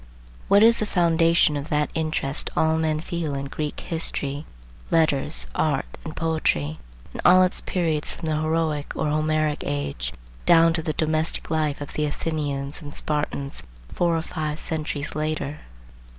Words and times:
What 0.47 0.63
is 0.63 0.79
the 0.79 0.87
foundation 0.87 1.55
of 1.55 1.69
that 1.69 1.91
interest 1.93 2.49
all 2.57 2.75
men 2.75 3.01
feel 3.01 3.35
in 3.35 3.45
Greek 3.45 3.79
history, 3.81 4.47
letters, 4.89 5.45
art, 5.53 5.95
and 6.03 6.15
poetry, 6.15 6.79
in 7.13 7.21
all 7.23 7.43
its 7.43 7.61
periods 7.61 8.09
from 8.09 8.25
the 8.25 8.41
Heroic 8.41 8.93
or 8.95 9.09
Homeric 9.09 9.63
age 9.63 10.11
down 10.47 10.73
to 10.73 10.81
the 10.81 10.93
domestic 10.93 11.51
life 11.51 11.81
of 11.81 11.93
the 11.93 12.05
Athenians 12.07 12.81
and 12.81 12.95
Spartans, 12.95 13.61
four 13.93 14.17
or 14.17 14.23
five 14.23 14.57
centuries 14.57 15.13
later? 15.13 15.59